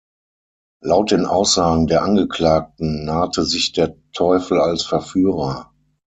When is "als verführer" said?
4.59-5.69